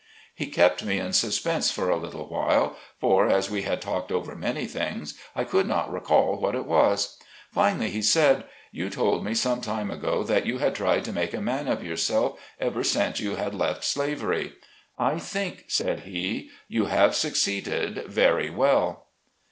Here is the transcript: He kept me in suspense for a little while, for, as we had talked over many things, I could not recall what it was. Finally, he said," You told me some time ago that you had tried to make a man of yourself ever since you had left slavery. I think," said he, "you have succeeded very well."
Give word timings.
He 0.33 0.47
kept 0.47 0.83
me 0.83 0.97
in 0.97 1.13
suspense 1.13 1.69
for 1.69 1.91
a 1.91 1.95
little 1.95 2.27
while, 2.27 2.75
for, 2.99 3.27
as 3.27 3.51
we 3.51 3.61
had 3.61 3.83
talked 3.83 4.11
over 4.11 4.35
many 4.35 4.65
things, 4.65 5.13
I 5.35 5.43
could 5.43 5.67
not 5.67 5.91
recall 5.93 6.39
what 6.41 6.55
it 6.55 6.65
was. 6.65 7.19
Finally, 7.53 7.91
he 7.91 8.01
said," 8.01 8.45
You 8.71 8.89
told 8.89 9.23
me 9.23 9.35
some 9.35 9.61
time 9.61 9.91
ago 9.91 10.23
that 10.23 10.47
you 10.47 10.57
had 10.57 10.73
tried 10.73 11.05
to 11.05 11.13
make 11.13 11.35
a 11.35 11.39
man 11.39 11.67
of 11.67 11.83
yourself 11.83 12.39
ever 12.59 12.83
since 12.83 13.19
you 13.19 13.35
had 13.35 13.53
left 13.53 13.83
slavery. 13.83 14.53
I 14.97 15.19
think," 15.19 15.65
said 15.67 15.99
he, 15.99 16.49
"you 16.67 16.85
have 16.85 17.13
succeeded 17.15 18.05
very 18.07 18.49
well." 18.49 19.05